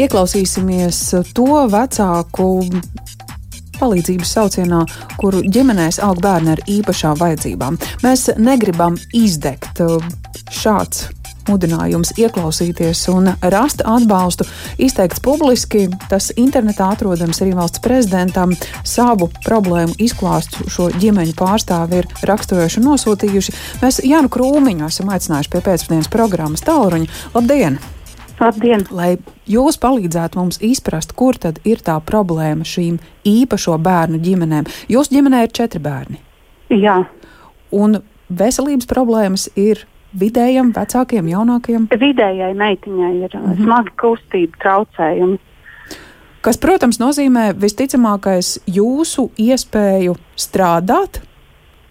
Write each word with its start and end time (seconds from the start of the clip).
Ieklausīsimies 0.00 0.98
to 1.36 1.46
vecāku 1.68 2.48
palīdzības 3.76 4.34
saucienā, 4.36 4.84
kuru 5.20 5.42
ģimenēs 5.44 5.98
aug 6.06 6.20
bērni 6.22 6.54
ar 6.54 6.62
īpašām 6.70 7.18
vajadzībām. 7.20 7.80
Mēs 8.04 8.30
negribam 8.38 8.96
izdegt 9.16 9.82
šāds 10.52 11.08
mudinājums 11.48 12.12
ieklausīties 12.22 13.00
un 13.12 13.32
rast 13.52 13.82
atbalstu 13.84 14.46
izteikts 14.80 15.22
publiski. 15.24 15.88
Tas 16.10 16.30
internetā 16.38 16.92
atrodams 16.94 17.42
arī 17.42 17.56
valsts 17.58 17.82
prezidentam. 17.82 18.54
Savu 18.86 19.28
problēmu 19.44 19.96
izklāstu 20.02 20.68
šo 20.72 20.90
ģimeņu 21.02 21.34
pārstāvi 21.38 22.02
ir 22.02 22.12
raksturojuši 22.30 22.80
un 22.80 22.92
nosūtījuši. 22.92 23.56
Mēs 23.82 24.04
Jānu 24.06 24.30
Krūmiņu 24.32 24.86
esam 24.88 25.10
aicinājuši 25.12 25.52
pie 25.52 25.64
pēcpusdienas 25.66 26.12
programmas 26.12 26.64
tālruņa. 26.68 27.10
Labdien! 27.34 27.80
Labdien! 27.82 28.01
Lai 28.90 29.16
jūs 29.46 29.78
palīdzētu 29.82 30.40
mums 30.40 30.58
izprast, 30.64 31.14
kur 31.18 31.38
tad 31.38 31.60
ir 31.68 31.82
tā 31.84 31.98
problēma 32.04 32.66
šīm 32.66 32.98
īpašo 33.28 33.78
bērnu 33.78 34.18
ģimenēm. 34.22 34.68
Jūsu 34.92 35.16
ģimenē 35.16 35.44
ir 35.46 35.54
četri 35.54 35.82
bērni. 35.82 36.18
Jā. 36.72 37.02
Un 37.72 38.00
veselības 38.32 38.88
problēmas 38.90 39.48
ir 39.56 39.84
vidējam, 40.18 40.72
vecākiem, 40.76 41.28
jaunākiem? 41.32 41.88
Vidējai 41.92 42.52
meitiņai 42.58 43.14
ir 43.22 43.36
mm 43.36 43.46
-hmm. 43.46 43.64
smagi 43.64 43.96
kustība 44.00 44.62
traucējumi. 44.64 45.38
Kas, 46.42 46.58
protams, 46.58 46.98
nozīmē 46.98 47.52
visticamākais 47.54 48.56
jūsu 48.66 49.28
iespēju 49.38 50.16
strādāt. 50.34 51.20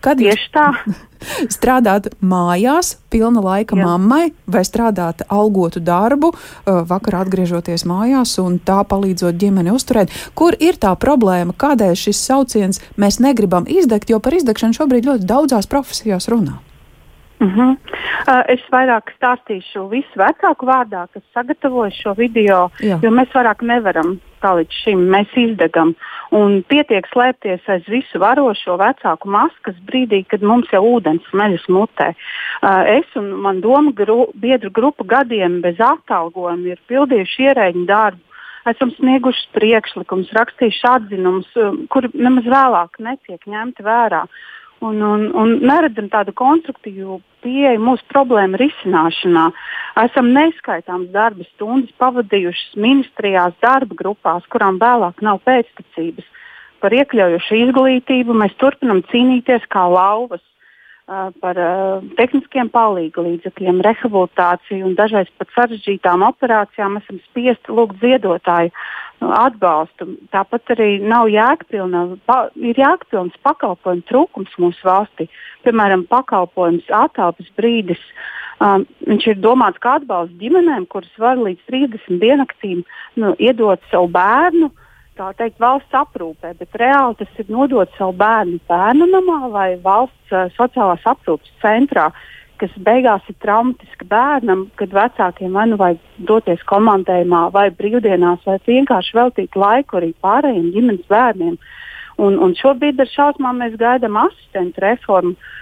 Kad 0.02 0.22
Tieši 0.22 0.50
tā. 0.54 0.68
strādāt 1.56 2.10
mājās, 2.26 2.96
pilna 3.14 3.44
laika 3.46 3.78
Jā. 3.78 3.86
mammai, 3.86 4.32
vai 4.50 4.64
strādāt 4.66 5.22
algotu 5.30 5.82
darbu, 5.84 6.32
vakarā 6.66 7.22
atgriežoties 7.26 7.86
mājās 7.90 8.34
un 8.42 8.58
tā 8.66 8.82
palīdzot 8.88 9.38
ģimeni 9.38 9.74
uzturēt. 9.76 10.14
Kur 10.34 10.58
ir 10.58 10.80
tā 10.82 10.96
problēma, 10.98 11.54
kādēļ 11.54 11.96
šis 12.08 12.26
sauciens 12.26 12.82
mēs 12.98 13.22
negribam 13.22 13.70
izdegt, 13.70 14.10
jo 14.10 14.20
par 14.20 14.40
izdegšanu 14.40 14.80
šobrīd 14.82 15.10
ļoti 15.12 15.30
daudzās 15.30 15.70
profesijās 15.70 16.30
runā? 16.32 16.58
Uh 17.42 17.56
-huh. 17.56 17.72
uh, 18.28 18.44
es 18.48 18.62
vairāk 18.72 19.10
stāstīšu 19.18 19.90
visu 19.90 20.16
vecāku 20.16 20.66
vārdā, 20.66 21.08
kas 21.14 21.24
sagatavoja 21.34 21.92
šo 21.92 22.14
video, 22.14 22.70
Jā. 22.80 23.00
jo 23.02 23.10
mēs 23.10 23.34
vairāk 23.34 23.64
nevaram 23.66 24.20
kā 24.42 24.52
līdz 24.58 24.74
šim. 24.84 25.00
Mēs 25.10 25.30
izdegam 25.36 25.96
un 26.32 26.62
pietiek 26.64 27.08
slēpties 27.08 27.66
aiz 27.68 27.84
visu 27.90 28.20
varošo 28.20 28.78
vecāku 28.78 29.30
maskas 29.30 29.76
brīdī, 29.90 30.24
kad 30.28 30.42
mums 30.42 30.70
jau 30.74 30.84
ūdens 30.96 31.26
smeļas 31.32 31.66
mutē. 31.70 32.14
Uh, 32.62 32.84
es 33.00 33.16
un 33.16 33.34
man 33.42 33.62
doma 33.62 33.92
gru, 33.92 34.28
biedru 34.36 34.70
grupa 34.70 35.04
gadiem 35.04 35.62
bez 35.62 35.80
atalgojuma 35.80 36.68
ir 36.68 36.80
pildījuši 36.88 37.48
ierēģiņu 37.50 37.86
darbu. 37.86 38.22
Esam 38.70 38.92
snieguši 38.92 39.48
priekšlikumus, 39.58 40.34
rakstījuši 40.38 40.88
atzinumus, 40.88 41.50
um, 41.58 41.88
kuri 41.90 42.12
nemaz 42.14 42.46
vēlāk 42.46 43.00
netiek 43.00 43.42
ņemti 43.50 43.82
vērā. 43.82 44.28
Un, 44.82 44.98
un, 45.06 45.28
un 45.38 45.60
neredzam 45.62 46.08
tādu 46.10 46.34
konstruktīvu 46.34 47.20
pieeju 47.46 47.82
mūsu 47.86 48.06
problēmu 48.10 48.58
risināšanā. 48.58 49.44
Esam 50.02 50.32
neskaitāmas 50.34 51.12
darba 51.14 51.46
stundas 51.52 51.94
pavadījušas 52.02 52.80
ministrijās, 52.82 53.54
darba 53.62 53.98
grupās, 54.00 54.48
kurām 54.50 54.80
vēlāk 54.82 55.22
nav 55.22 55.42
pēctecības. 55.46 56.26
Par 56.82 56.96
iekļaujošu 56.98 57.60
izglītību 57.68 58.34
mēs 58.42 58.58
turpinam 58.58 59.04
cīnīties 59.12 59.70
kā 59.70 59.86
lauvas 59.86 60.42
par 61.44 61.60
uh, 61.60 62.04
tehniskiem 62.18 62.70
palīga 62.72 63.24
līdzekļiem, 63.26 63.82
rehabilitāciju 63.86 64.88
un 64.90 64.98
dažreiz 64.98 65.30
pat 65.40 65.52
sarežģītām 65.56 66.24
operācijām 66.28 67.00
esam 67.02 67.20
spiesti 67.28 67.76
lūgt 67.76 68.00
ziedotāju 68.04 68.72
atbalstu. 69.22 70.08
Tāpat 70.34 70.74
arī 70.76 70.92
nav 71.04 71.30
jēgpilna, 71.30 72.04
pa, 72.26 72.44
ir 72.58 72.80
jēgpilns 72.80 73.38
pakalpojumu 73.46 74.06
trūkums 74.10 74.54
mūsu 74.62 74.88
valstī. 74.88 75.28
Piemēram, 75.66 76.08
pakalpojums 76.10 76.90
attēlpas 77.04 77.52
brīdis. 77.60 78.02
Um, 78.62 78.86
viņš 79.10 79.28
ir 79.32 79.42
domāts 79.42 79.82
kā 79.82 79.98
atbalsts 80.00 80.38
ģimenēm, 80.42 80.86
kuras 80.90 81.12
var 81.22 81.40
līdz 81.42 81.66
30 81.70 82.22
diennaktīm 82.22 82.84
nu, 83.18 83.34
iedot 83.42 83.82
savu 83.90 84.10
bērnu 84.14 84.70
tā 85.20 85.32
teikt, 85.38 85.60
valsts 85.62 85.96
aprūpē, 85.96 86.54
bet 86.60 86.78
reāli 86.80 87.18
tas 87.20 87.40
ir 87.42 87.50
nodot 87.52 87.90
savu 87.98 88.16
bērnu 88.20 88.60
bērnu 88.70 89.08
namā 89.12 89.40
vai 89.54 89.70
valsts 89.84 90.36
uh, 90.36 90.48
sociālās 90.58 91.06
aprūpes 91.14 91.52
centrā. 91.64 92.10
Kas 92.62 92.74
beigās 92.86 93.26
ir 93.30 93.36
traumatiski 93.42 94.06
bērnam, 94.06 94.68
kad 94.78 94.92
vecākiem 94.94 95.56
vai 95.58 95.66
nu 95.72 95.80
vajag 95.82 96.02
doties 96.30 96.62
komandējumā, 96.70 97.48
vai 97.56 97.70
brīvdienās, 97.74 98.44
vai 98.46 98.60
vienkārši 98.68 99.18
veltīt 99.18 99.58
laiku 99.58 99.98
arī 99.98 100.12
pārējiem 100.22 100.70
ģimenes 100.76 101.08
bērniem. 101.10 101.58
Un, 102.22 102.38
un 102.38 102.54
šobrīd 102.60 103.02
ar 103.02 103.10
šausmām 103.10 103.64
mēs 103.64 103.80
gaidām 103.82 104.20
asistentu 104.22 104.84
reformu, 104.86 105.34
uh, 105.34 105.58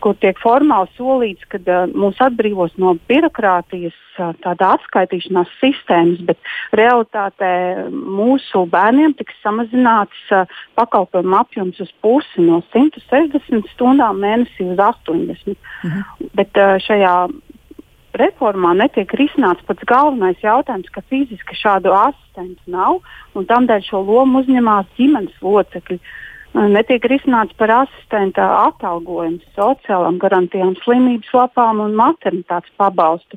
kur 0.00 0.14
tiek 0.22 0.38
formāli 0.38 0.90
solīts, 0.94 1.46
ka 1.50 1.58
uh, 1.58 1.88
mūs 1.90 2.20
atbrīvos 2.22 2.76
no 2.78 2.92
birokrātijas, 3.10 3.96
uh, 4.20 4.30
tāda 4.44 4.76
atskaitīšanās 4.76 5.50
sistēmas, 5.58 6.20
bet 6.28 6.52
realitātē 6.78 7.50
mūsu 7.90 8.62
bērniem 8.70 9.16
tiks 9.18 9.34
samazināts 9.42 10.30
uh, 10.30 10.46
pakalpojumu 10.78 11.40
apjoms 11.40 11.82
uz 11.82 11.90
pusi 12.04 12.46
no 12.46 12.62
160 12.70 13.66
stundām 13.74 14.22
mēnesī 14.22 14.70
uz 14.70 14.78
80. 14.78 15.58
Mhm. 15.82 16.30
Bet 16.38 16.62
uh, 16.62 16.78
šajā 16.86 17.16
reformā 18.16 18.72
netiek 18.76 19.10
risināts 19.18 19.64
pats 19.68 19.84
galvenais 19.88 20.38
jautājums, 20.44 20.88
ka 20.92 21.02
fiziski 21.10 21.58
šādu 21.58 21.92
asistentu 21.96 22.70
nav 22.70 23.00
un 23.36 23.48
tādēļ 23.48 23.84
šo 23.88 24.02
lomu 24.06 24.42
uzņemās 24.42 24.88
ģimenes 24.98 25.42
locekļi. 25.42 25.98
Netiek 26.56 27.04
risināts 27.04 27.52
par 27.60 27.68
asistenta 27.82 28.46
atalgojumu, 28.62 29.42
sociālām 29.58 30.16
garantijām, 30.22 30.72
slimības 30.80 31.34
lapām 31.36 31.82
un 31.84 31.92
maternitātes 31.98 32.72
pabalstu. 32.80 33.36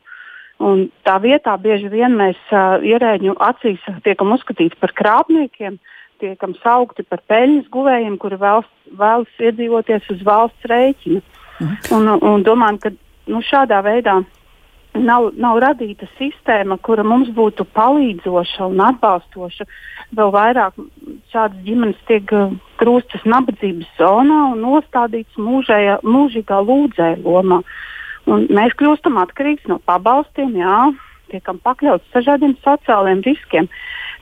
Un 0.63 0.85
tā 1.07 1.17
vietā 1.23 1.55
bieži 1.59 1.91
vien 1.91 2.15
mēs 2.19 2.39
uh, 2.51 2.79
ierēģu 2.83 3.35
acīs 3.43 3.83
tiekam 4.03 4.31
uzskatīti 4.35 4.79
par 4.79 4.93
krāpniekiem, 4.95 5.77
tiekam 6.19 6.55
saukti 6.63 7.03
par 7.07 7.23
peļņas 7.31 7.67
guvējiem, 7.71 8.17
kuri 8.19 8.39
vēlas, 8.39 8.67
vēlas 8.99 9.43
iedzīvoties 9.43 10.09
uz 10.15 10.23
valsts 10.27 10.71
rēķina. 10.71 11.23
Mhm. 11.59 11.77
Un, 11.95 12.11
un 12.23 12.43
domājam, 12.47 12.79
ka 12.83 12.91
nu, 13.31 13.43
šādā 13.43 13.81
veidā 13.83 14.21
nav, 15.03 15.29
nav 15.39 15.59
radīta 15.63 16.07
sistēma, 16.17 16.77
kura 16.83 17.03
mums 17.07 17.29
būtu 17.35 17.65
palīdzoša 17.75 18.67
un 18.69 18.81
atbalstoša. 18.85 19.67
Vēl 20.17 20.31
vairāk 20.33 20.79
šādas 21.33 21.59
ģimenes 21.65 21.99
tiek 22.09 22.31
uh, 22.35 22.55
grūstas 22.81 23.25
nabadzības 23.29 23.89
zonā 23.99 24.39
un 24.53 24.63
nostādītas 24.65 25.37
mūžējā, 25.37 25.99
mūžīgā 26.05 26.61
lūdzēja 26.65 27.21
lomā. 27.25 27.61
Un 28.29 28.47
mēs 28.53 28.75
kļūstam 28.79 29.17
atkarīgi 29.21 29.71
no 29.71 29.79
pabalstiem, 29.89 30.55
jā, 30.59 30.79
tiekam 31.33 31.61
pakļauts 31.65 32.13
dažādiem 32.13 32.57
sociāliem 32.65 33.23
riskiem. 33.25 33.69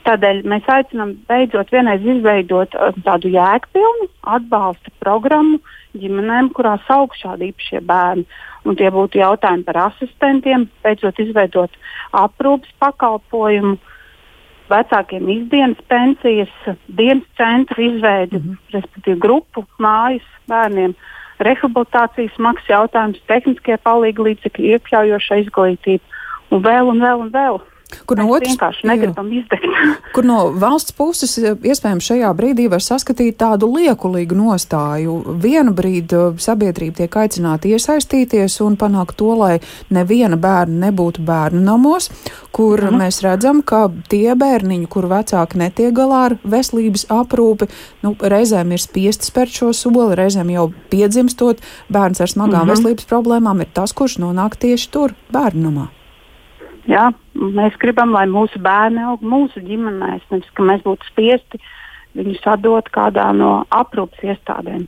Tādēļ 0.07 0.43
mēs 0.47 0.67
aicinām 0.71 1.16
beidzot 1.27 1.71
vienreiz 1.73 2.03
izveidot 2.05 2.75
uh, 2.75 2.93
tādu 3.07 3.31
jēgpilnu 3.33 4.11
atbalsta 4.37 4.93
programmu 5.03 5.59
ģimenēm, 5.97 6.51
kurās 6.55 6.85
aug 6.93 7.16
šādi 7.17 7.51
īpašie 7.51 7.81
bērni 7.87 8.27
un 8.67 8.78
tie 8.79 8.89
būtu 8.94 9.22
jautājumi 9.22 9.66
par 9.67 9.79
asistentiem, 9.88 10.67
beidzot 10.83 11.19
izveidot 11.23 11.78
aprūpas 12.16 12.73
pakalpojumu, 12.83 13.78
vecākiem 14.72 15.29
izdienas 15.31 15.79
pensijas, 15.88 16.51
dienas 16.88 17.28
centru 17.39 17.83
izveidi, 17.83 18.38
mm 18.38 18.50
-hmm. 18.50 18.75
respektīvi 18.75 19.19
grupu 19.19 19.66
mājas 19.79 20.28
bērniem, 20.47 20.95
rehabilitācijas 21.39 22.38
maksas 22.38 22.69
jautājums, 22.69 23.23
tehniskie 23.28 23.78
palīgi 23.78 24.23
līdzekļi, 24.28 24.73
iekļaujoša 24.75 25.35
izglītība 25.44 26.03
un 26.51 26.63
vēl 26.63 26.91
un 26.91 26.99
vēl 27.01 27.19
un 27.25 27.31
vēl. 27.31 27.61
Kur 28.07 28.19
no 28.19 28.27
otras 28.35 28.57
puses 28.59 28.83
negribam 28.83 29.29
izdegt. 29.31 29.63
kur 30.15 30.25
no 30.28 30.37
valsts 30.59 30.91
puses 30.95 31.37
iespējams 31.39 32.09
šajā 32.09 32.31
brīdī 32.35 32.67
var 32.72 32.84
saskatīt 32.84 33.37
tādu 33.39 33.69
liekulīgu 33.72 34.35
nostāju. 34.35 35.16
Vienu 35.43 35.72
brīdi 35.78 36.17
uh, 36.17 36.35
sabiedrība 36.41 37.03
tiek 37.03 37.17
aicināta 37.23 37.72
iesaistīties 37.72 38.59
un 38.66 38.75
panākt 38.79 39.17
to, 39.22 39.31
lai 39.39 39.53
neviena 39.93 40.39
bērna 40.39 40.87
nebūtu 40.87 41.23
bērnu 41.28 41.63
namos, 41.63 42.09
kur 42.55 42.84
mm. 42.89 43.01
mēs 43.03 43.22
redzam, 43.25 43.63
ka 43.63 43.85
tie 44.11 44.35
bērniņi, 44.35 44.87
kur 44.91 45.07
vecāki 45.11 45.61
netiek 45.63 45.95
galā 45.95 46.23
ar 46.31 46.37
veselības 46.43 47.07
aprūpi, 47.13 47.69
nu, 48.03 48.16
reizēm 48.19 48.75
ir 48.75 48.83
spiesti 48.83 49.31
spērt 49.31 49.61
šo 49.61 49.73
soli, 49.75 50.16
reizēm 50.19 50.51
jau 50.53 50.69
piedzimstot 50.91 51.63
bērns 51.93 52.23
ar 52.23 52.35
smagām 52.35 52.66
-hmm. 52.66 52.75
veselības 52.75 53.07
problēmām, 53.07 53.61
ir 53.63 53.72
tas, 53.73 53.95
kurš 53.95 54.19
nonāk 54.23 54.59
tieši 54.59 54.91
tur, 54.91 55.16
bērnu 55.31 55.69
namā. 55.69 55.87
Ja? 56.87 57.09
Mēs 57.35 57.78
gribam, 57.81 58.13
lai 58.16 58.25
mūsu 58.31 58.61
bērni 58.63 59.03
aug 59.05 59.23
mūsu 59.25 59.61
ģimenēs, 59.63 60.28
nevis 60.31 60.53
ka 60.55 60.66
mēs 60.66 60.85
būtu 60.85 61.11
spiesti 61.11 61.61
viņus 62.17 62.45
atdot 62.49 62.87
kādā 62.93 63.29
no 63.35 63.61
aprūpas 63.73 64.23
iestādēm. 64.25 64.87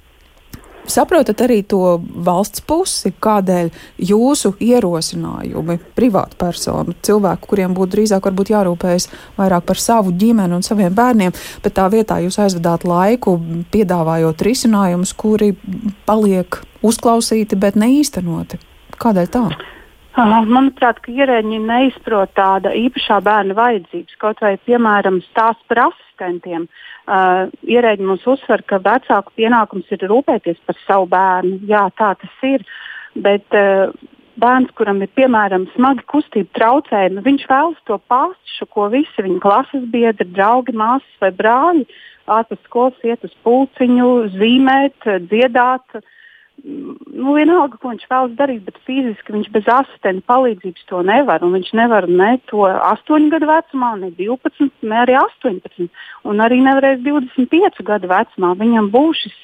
saprotat 0.89 1.41
arī 1.45 1.59
to 1.69 1.99
valsts 2.25 2.63
pusi, 2.65 3.11
kādēļ 3.21 3.69
jūsu 4.09 4.55
ierosinājumi 4.57 5.75
privātu 5.93 6.39
personu, 6.39 6.95
cilvēku, 7.05 7.51
kuriem 7.51 7.75
būtu 7.77 7.93
drīzāk 7.97 8.25
varbūt 8.25 8.53
jārūpējas 8.55 9.09
vairāk 9.37 9.67
par 9.69 9.77
savu 9.77 10.15
ģimeni 10.17 10.57
un 10.57 10.65
saviem 10.65 10.95
bērniem, 10.95 11.35
bet 11.61 11.77
tā 11.77 11.85
vietā 11.93 12.17
jūs 12.23 12.39
aizvedāt 12.41 12.87
laiku, 12.89 13.37
piedāvājot 13.69 14.41
risinājumus, 14.41 15.13
kuri 15.13 15.51
paliek 16.09 16.63
uzklausīti, 16.81 17.59
bet 17.59 17.77
neīstenoti. 17.77 18.57
Kādēļ 18.97 19.29
tā? 19.35 19.45
Manuprāt, 20.27 20.99
ka 21.03 21.11
ierēģi 21.13 21.59
neizprot 21.63 22.33
tāda 22.35 22.73
īpašā 22.75 23.19
bērna 23.23 23.55
vajadzības, 23.55 24.17
kaut 24.19 24.41
vai, 24.43 24.57
piemēram, 24.67 25.21
stāsts 25.29 25.63
par 25.71 25.85
asistentiem. 25.87 26.67
Uh, 27.07 27.47
ierēģi 27.63 28.05
mums 28.05 28.25
uzsver, 28.27 28.63
ka 28.67 28.81
vecāku 28.83 29.33
pienākums 29.39 29.87
ir 29.95 30.03
rūpēties 30.11 30.59
par 30.67 30.77
savu 30.83 31.07
bērnu. 31.13 31.61
Jā, 31.69 31.87
tā 31.97 32.11
tas 32.19 32.43
ir. 32.43 32.65
Bet 33.15 33.47
uh, 33.55 33.95
bērns, 34.41 34.75
kuram 34.75 35.01
ir 35.05 35.11
piemēram 35.15 35.69
smagi 35.75 36.05
kustību 36.11 36.51
traucējumi, 36.57 37.25
viņš 37.25 37.47
vēlas 37.49 37.81
to 37.87 37.97
pašu, 38.11 38.69
ko 38.75 38.91
visi 38.91 39.25
viņa 39.25 39.41
klases 39.45 39.89
biedri, 39.93 40.27
draugi, 40.35 40.75
māsas 40.75 41.23
vai 41.23 41.31
brāļi 41.35 41.87
ārpus 42.29 42.61
skolas 42.67 43.07
iet 43.07 43.23
uz 43.25 43.33
pulciņu, 43.47 44.09
zīmēt, 44.35 45.11
dziedāt. 45.31 45.87
Uh, 45.95 46.15
nu, 46.63 47.33
vienalga, 47.35 47.77
ko 47.79 47.91
viņš 47.91 48.05
vēlas 48.09 48.35
darīt, 48.39 48.61
bet 48.67 48.77
fiziski 48.87 49.33
viņš 49.35 49.49
bez 49.53 49.67
asistenta 49.71 50.25
palīdzības 50.31 50.85
to 50.89 51.01
nevar. 51.07 51.43
Viņš 51.43 51.71
nevar 51.77 52.07
ne 52.09 52.31
to 52.49 52.65
8 52.67 53.29
gadu 53.33 53.49
vecumā, 53.49 53.91
ne 54.01 54.11
12, 54.17 54.69
ne 54.81 54.99
arī 55.03 55.17
18, 55.19 55.89
un 56.29 56.43
arī 56.45 56.59
nevarēs 56.65 57.01
25 57.05 57.83
gadu 57.87 58.11
vecumā. 58.11 58.53
Viņam 58.59 58.91
būs 58.93 59.23
šis, 59.25 59.39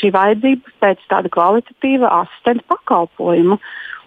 šī 0.00 0.12
vajadzība 0.16 0.76
pēc 0.84 1.06
tāda 1.12 1.32
kvalitatīva 1.32 2.12
asistenta 2.22 2.76
pakalpojuma. 2.76 3.58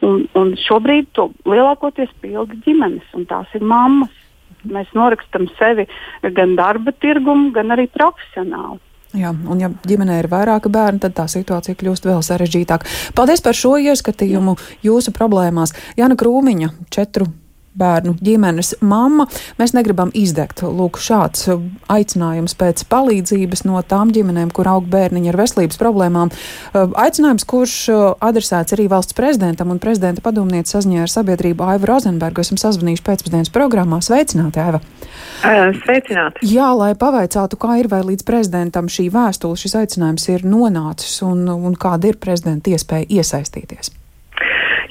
Un, 0.05 0.25
un 0.37 0.53
šobrīd 0.59 1.13
to 1.17 1.29
lielākoties 1.47 2.11
pilda 2.21 2.57
ģimenes, 2.65 3.07
un 3.17 3.25
tās 3.29 3.49
ir 3.57 3.63
mammas. 3.65 4.13
Mēs 4.65 4.89
norakstam 4.97 5.45
sevi 5.59 5.85
gan 6.33 6.55
darba 6.57 6.93
tirgumu, 6.97 7.51
gan 7.53 7.73
arī 7.73 7.85
profesionāli. 7.93 8.81
Jā, 9.15 9.31
un 9.31 9.61
ja 9.63 9.69
ģimenē 9.87 10.19
ir 10.19 10.29
vairāki 10.31 10.71
bērni, 10.73 10.99
tad 11.05 11.15
tā 11.15 11.25
situācija 11.31 11.77
kļūst 11.79 12.07
vēl 12.09 12.23
sarežģītāka. 12.25 12.89
Paldies 13.15 13.43
par 13.45 13.55
šo 13.55 13.75
ieskatījumu 13.79 14.57
jūsu 14.83 15.15
problēmās. 15.15 15.75
Jāna 15.99 16.17
Krūmiņa, 16.19 16.73
četru 16.91 17.29
bērnu 17.75 18.15
ģimenes 18.23 18.75
mamma. 18.85 19.27
Mēs 19.59 19.75
negribam 19.75 20.11
izdegt. 20.15 20.63
Lūk, 20.63 20.99
šāds 21.01 21.49
aicinājums 21.91 22.55
pēc 22.59 22.85
palīdzības 22.91 23.65
no 23.67 23.81
tām 23.85 24.13
ģimenēm, 24.15 24.51
kur 24.55 24.69
aug 24.71 24.87
bērniņi 24.91 25.31
ar 25.31 25.39
veselības 25.39 25.79
problēmām. 25.81 26.31
Aicinājums, 26.73 27.47
kurš 27.49 27.75
adresēts 28.23 28.75
arī 28.75 28.87
valsts 28.91 29.17
prezidentam 29.17 29.73
un 29.73 29.81
prezidenta 29.83 30.23
padomniece 30.25 30.75
saziņā 30.75 31.03
ar 31.05 31.11
sabiedrību 31.11 31.67
Aivu 31.73 31.91
Rozenbergu. 31.91 32.45
Esam 32.45 32.59
sazvanījuši 32.61 33.05
pēcpusdienas 33.05 33.53
programmā. 33.55 34.01
Sveicināti, 34.05 34.61
Aiva! 34.63 34.81
Sveicināti! 35.81 36.47
Jā, 36.47 36.71
lai 36.77 36.93
pavaicātu, 36.99 37.59
kā 37.59 37.79
ir 37.81 37.91
vai 37.91 38.01
līdz 38.07 38.25
prezidentam 38.27 38.89
šī 38.91 39.09
vēstule, 39.13 39.59
šis 39.59 39.77
aicinājums 39.83 40.29
ir 40.31 40.47
nonācis 40.47 41.19
un, 41.27 41.45
un 41.51 41.77
kāda 41.79 42.11
ir 42.11 42.19
prezidenta 42.21 42.73
iespēja 42.73 43.09
iesaistīties. 43.19 43.93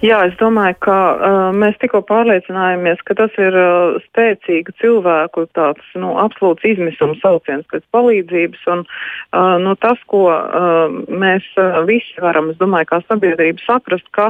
Jā, 0.04 0.18
es 0.28 0.34
domāju, 0.36 0.74
ka 0.84 0.94
uh, 1.16 1.42
mēs 1.56 1.78
tikko 1.80 2.02
pārliecinājāmies, 2.04 2.98
ka 3.08 3.14
tas 3.16 3.32
ir 3.40 3.54
uh, 3.56 3.94
spēcīgu 4.10 4.74
cilvēku 4.82 5.46
tāds 5.56 5.94
nu, 5.96 6.10
absolūts 6.20 6.66
izmisums 6.68 7.22
sauciens 7.22 7.64
pēc 7.72 7.86
palīdzības. 7.94 8.66
Un, 8.74 8.82
uh, 8.84 9.54
nu, 9.62 9.72
tas, 9.80 10.02
ko 10.12 10.26
uh, 10.28 10.92
mēs 11.08 11.46
uh, 11.56 11.78
visi 11.88 12.20
varam, 12.20 12.50
es 12.52 12.58
domāju, 12.60 12.90
kā 12.90 12.98
sabiedrība 13.06 13.64
saprast, 13.64 14.04
ka 14.12 14.26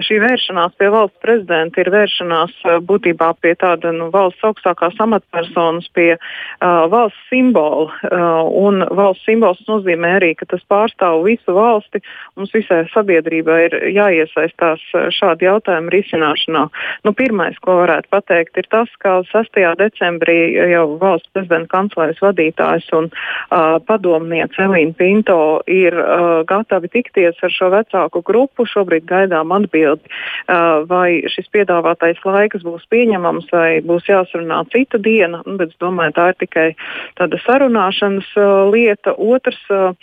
šī 0.00 0.16
vēršanās 0.22 0.78
pie 0.80 0.88
valsts 0.94 1.20
prezidenta 1.20 1.84
ir 1.84 1.92
vēršanās 1.92 2.56
uh, 2.64 2.78
būtībā 2.88 3.28
pie 3.44 3.52
tāda 3.60 3.92
nu, 3.92 4.08
valsts 4.14 4.48
augstākās 4.48 4.96
amatpersonas, 5.04 5.90
pie 5.92 6.14
uh, 6.16 6.88
valsts 6.88 7.28
simbola. 7.28 7.90
Uh, 8.08 8.48
un 8.64 8.80
valsts 8.96 9.28
simbols 9.28 9.60
nozīmē 9.68 10.16
arī, 10.22 10.32
ka 10.40 10.48
tas 10.54 10.64
pārstāv 10.72 11.20
visu 11.28 11.52
valsti. 11.60 12.00
Mums 12.40 12.56
visai 12.56 12.86
sabiedrībai 12.96 13.60
ir 13.68 13.78
jāiesaistās 13.92 14.88
šādu 15.18 15.48
jautājumu 15.48 15.92
risināšanā. 15.92 16.64
Nu, 17.06 17.14
pirmais, 17.16 17.58
ko 17.64 17.80
varētu 17.82 18.10
pateikt, 18.14 18.58
ir 18.60 18.68
tas, 18.72 18.90
ka 19.02 19.18
6. 19.28 19.60
decembrī 19.78 20.38
jau 20.72 20.84
valsts 21.00 21.30
prezidenta 21.34 21.70
kanclējas 21.74 22.22
vadītājs 22.22 22.88
un 22.98 23.10
uh, 23.10 23.78
padomniece 23.86 24.62
Elīna 24.64 24.94
Pinto 24.98 25.38
ir 25.70 25.94
uh, 25.98 26.42
gatavi 26.48 26.90
tikties 26.92 27.38
ar 27.42 27.54
šo 27.54 27.70
vecāku 27.74 28.22
grupu. 28.26 28.66
Šobrīd 28.68 29.06
gaidām 29.08 29.52
atbildi, 29.56 30.08
uh, 30.08 30.84
vai 30.88 31.22
šis 31.30 31.48
piedāvātais 31.54 32.20
laiks 32.26 32.64
būs 32.66 32.86
pieņemams 32.92 33.48
vai 33.52 33.80
būs 33.84 34.08
jāsarunā 34.10 34.62
cita 34.72 35.00
diena. 35.02 35.42
Nu, 35.46 35.56
bet 35.60 35.72
es 35.72 35.80
domāju, 35.82 36.14
tā 36.18 36.30
ir 36.32 36.38
tikai 36.42 36.66
tāda 37.20 37.40
sarunāšanas 37.44 38.30
uh, 38.36 38.68
lieta. 38.72 39.14
Otrs, 39.18 39.60
uh, 39.72 39.94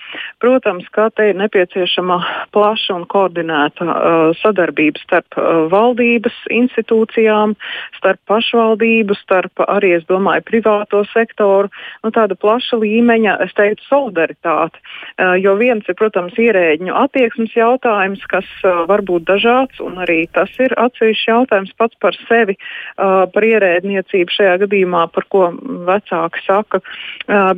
protams, 0.44 0.88
ka 0.96 1.10
te 1.16 1.30
ir 1.32 1.40
nepieciešama 1.40 2.20
plaša 2.56 2.98
un 2.98 3.06
koordinēta 3.12 3.86
uh, 3.86 4.26
sadarbības 4.42 5.05
starp 5.06 5.38
uh, 5.40 5.66
valdības 5.72 6.36
institūcijām, 6.54 7.56
starp 8.00 8.20
pašvaldību, 8.30 9.18
starp 9.22 9.64
arī, 9.68 9.96
es 10.00 10.06
domāju, 10.10 10.46
privāto 10.50 11.04
sektoru. 11.14 11.72
Nu, 12.04 12.12
tāda 12.16 12.38
plaša 12.40 12.80
līmeņa, 12.82 13.38
es 13.46 13.56
teiktu, 13.58 13.86
solidaritāte. 13.90 14.82
Uh, 15.16 15.36
jo 15.40 15.56
viens 15.62 15.88
ir, 15.88 15.98
protams, 16.00 16.36
ierēģiņu 16.42 16.96
attieksmes 17.06 17.56
jautājums, 17.56 18.26
kas 18.32 18.50
uh, 18.66 18.84
var 18.90 19.06
būt 19.06 19.28
dažāds, 19.30 19.80
un 19.84 20.02
arī 20.04 20.26
tas 20.36 20.52
ir 20.62 20.74
atsevišķs 20.82 21.30
jautājums 21.30 21.74
pats 21.80 21.98
par 22.02 22.16
sevi, 22.26 22.56
par 22.98 23.46
ierēdniecību 23.46 24.34
šajā 24.34 24.56
gadījumā, 24.64 25.06
par 25.14 25.26
ko 25.32 25.48
vecāki 25.88 26.42
saka. 26.46 26.82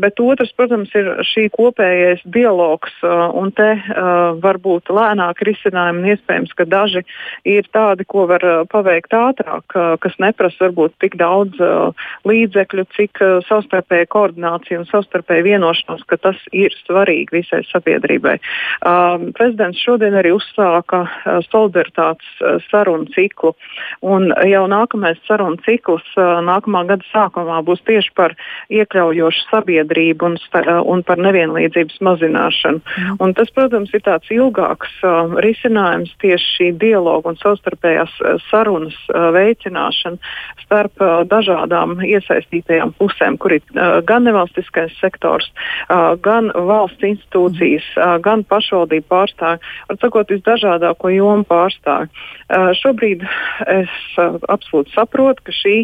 Bet 0.01 0.19
otrs, 0.23 0.53
protams, 0.57 0.91
ir 0.97 1.09
šī 1.27 1.47
kopējais 1.53 2.23
dialogs, 2.33 2.93
un 3.03 3.51
te 3.57 3.69
varbūt 4.43 4.91
lēnāk 4.93 5.43
risinājumi, 5.47 6.03
un 6.03 6.11
iespējams, 6.13 6.55
ka 6.57 6.67
daži 6.69 7.03
ir 7.47 7.67
tādi, 7.73 8.05
ko 8.07 8.25
var 8.29 8.43
uh, 8.45 8.63
paveikt 8.69 9.13
ātrāk, 9.15 9.65
uh, 9.75 9.95
kas 10.01 10.15
neprasa 10.21 10.67
varbūt 10.67 10.95
tik 11.03 11.17
daudz 11.19 11.57
uh, 11.63 11.93
līdzekļu, 12.27 12.87
cik 12.97 13.21
savstarpēja 13.47 14.07
koordinācija 14.13 14.81
un 14.81 14.87
savstarpēja 14.89 15.45
vienošanos, 15.45 16.03
ka 16.09 16.19
tas 16.21 16.39
ir 16.55 16.73
svarīgi 16.85 17.39
visai 17.39 17.63
sabiedrībai. 17.69 18.37
Um, 18.85 19.31
prezidents 19.37 19.81
šodien 19.83 20.17
arī 20.17 20.33
uzsāka 20.35 21.05
solidaritātes 21.47 22.63
sarunu 22.69 23.07
ciklu, 23.15 23.53
un 24.05 24.29
jau 24.47 24.63
nākamais 24.71 25.19
sarunu 25.27 25.59
cikls 25.65 26.05
nākamā 26.17 26.83
gada 26.89 27.05
sākumā 27.11 27.59
būs 27.67 27.83
tieši 27.87 28.13
par 28.17 28.35
iekļaujošu 28.73 29.47
sabiedrību 29.51 30.31
un, 30.31 30.37
un 30.93 31.03
par 31.07 31.21
nevienlīdzības 31.21 32.01
mazināšanu. 32.03 32.81
Mm. 32.81 33.17
Un 33.23 33.33
tas, 33.37 33.51
protams, 33.55 33.93
ir 33.95 34.03
tāds 34.05 34.31
ilgāks 34.33 34.93
uh, 35.05 35.37
risinājums 35.43 36.13
tieši 36.21 36.53
šī 36.57 36.69
dialoga 36.81 37.16
un 37.25 37.37
savstarpējās 37.39 38.13
eh, 38.21 38.37
sarunas 38.49 38.97
eh, 39.09 39.27
veicināšana 39.35 40.17
starp 40.63 41.01
eh, 41.01 41.13
dažādām 41.31 41.97
iesaistītajām 42.05 42.93
pusēm, 42.99 43.37
kur 43.41 43.57
ir 43.57 43.63
gan 44.07 44.25
nevalstiskais 44.25 44.93
sektors, 45.01 45.47
gan 46.23 46.49
valsts 46.53 47.03
institūcijas, 47.05 47.85
gan 48.23 48.43
pašvaldību 48.47 49.07
pārstāvji, 49.11 49.61
var 49.89 49.99
sakot, 50.01 50.31
visdažādāko 50.33 51.11
jomu 51.13 51.45
pārstāvji. 51.47 52.09
Šobrīd 52.81 53.25
es 53.73 53.93
absolūti 54.17 54.93
saprotu, 54.95 55.47
ka 55.47 55.55
šī 55.55 55.75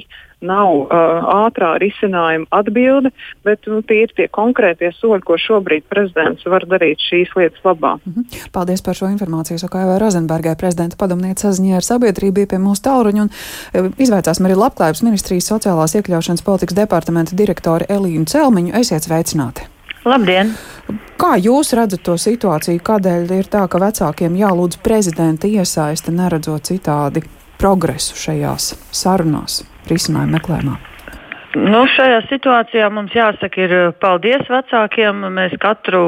nav 0.46 0.76
uh, 0.84 1.28
ātrā 1.48 1.74
risinājuma 1.82 2.48
atbilde, 2.54 3.14
bet 3.48 3.68
nu, 3.72 3.82
tie 3.88 4.04
ir 4.06 4.14
tie 4.18 4.28
konkrētie 4.32 4.92
soļi, 5.00 5.24
ko 5.28 5.38
šobrīd 5.40 5.88
prezidents 5.92 6.46
var 6.50 6.66
darīt 6.70 7.02
šīs 7.04 7.34
lietas 7.40 7.64
labā. 7.66 7.96
Mm 8.04 8.14
-hmm. 8.14 8.48
Paldies 8.52 8.82
par 8.82 8.96
šo 9.00 9.10
informāciju. 9.12 9.58
Saka 9.58 9.82
Eva 9.82 9.98
Rozenbergai, 10.00 10.56
prezidenta 10.56 11.00
padomniece 11.00 11.48
saziņā 11.48 11.76
ar 11.76 11.84
sabiedrību 11.84 12.34
bija 12.34 12.48
pie 12.48 12.60
mūsu 12.60 12.82
tauruņa 12.90 13.22
un 13.22 13.30
e, 13.74 13.90
izvaicāsim 13.98 14.46
arī 14.46 14.56
Labklājības 14.56 15.04
ministrijas 15.04 15.52
sociālās 15.52 15.96
iekļaušanas 15.96 16.44
politikas 16.44 16.76
departamenta 16.76 17.36
direktori 17.36 17.86
Elīnu 17.90 18.26
Celmiņu. 18.26 18.74
Esiet 18.80 19.04
sveicināti! 19.04 19.62
Labdien! 20.06 20.52
Kā 21.18 21.38
jūs 21.40 21.72
redzat 21.78 22.02
to 22.04 22.18
situāciju? 22.20 22.82
Kādēļ 22.84 23.32
ir 23.38 23.48
tā, 23.48 23.68
ka 23.72 23.80
vecākiem 23.80 24.36
jālūdz 24.36 24.82
prezidenta 24.84 25.48
iesaiste, 25.48 26.12
neredzot 26.12 26.68
citādi 26.68 27.24
progresu 27.64 28.20
šajās 28.28 28.74
sarunās? 28.92 29.64
risinājumu 29.90 30.40
meklējumā? 30.40 30.80
Nu, 31.54 31.84
šajā 31.86 32.24
situācijā 32.32 32.88
mums 32.90 33.14
jāsaka, 33.14 33.60
ir 33.62 33.74
eh, 33.78 33.90
paldies 34.02 34.48
vecākiem. 34.50 35.20
Mēs 35.36 35.52
katru 35.62 36.00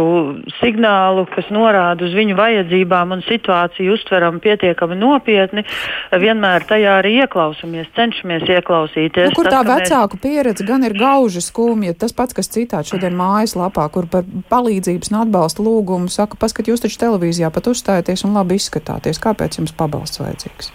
signālu, 0.57 1.27
kas 1.29 1.51
norāda 1.53 2.07
uz 2.07 2.15
viņu 2.17 2.33
vajadzībām 2.39 3.13
un 3.13 3.21
situāciju, 3.27 3.93
uztveram 3.93 4.39
pietiekami 4.41 4.97
nopietni. 4.97 5.61
Vienmēr 6.09 6.65
tajā 6.65 6.95
arī 7.03 7.11
ieklausāmies, 7.19 7.91
cenšamies 7.93 8.47
ieklausīties. 8.55 9.29
Nu, 9.29 9.37
kur 9.37 9.45
tā 9.45 9.59
tas, 9.59 9.69
vecāku 9.69 10.17
mēs... 10.17 10.23
pieredze 10.23 10.65
gan 10.65 10.87
ir 10.87 10.97
gauži 10.97 11.43
skumja, 11.45 11.93
tas 11.93 12.15
pats, 12.17 12.33
kas 12.33 12.49
citāts 12.49 12.89
šodien 12.95 13.13
mājaslapā, 13.19 13.85
kur 13.93 14.09
par 14.09 14.25
palīdzības 14.49 15.13
un 15.13 15.19
atbalsta 15.27 15.61
lūgumu 15.67 16.09
saka, 16.09 16.41
paskat, 16.41 16.73
jūs 16.73 16.81
taču 16.87 16.97
televīzijā 17.05 17.53
pat 17.53 17.69
uzstājaties 17.69 18.25
un 18.25 18.33
labi 18.39 18.57
izskatāties. 18.57 19.21
Kāpēc 19.21 19.61
jums 19.61 19.77
pabalsts 19.77 20.23
vajadzīgs? 20.25 20.73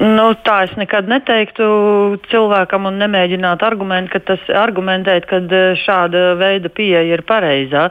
Nu, 0.00 0.30
tā 0.40 0.62
es 0.64 0.72
nekad 0.80 1.06
neteiktu 1.10 1.64
cilvēkam 2.30 2.88
un 2.88 2.96
nemēģinātu 3.02 3.66
argument, 3.66 4.08
ka 4.10 4.22
tas, 4.24 4.40
argumentēt, 4.56 5.26
ka 5.28 5.38
e, 5.44 5.60
šāda 5.82 6.32
veida 6.40 6.70
pieeja 6.72 7.02
ir 7.18 7.22
pareizā. 7.28 7.84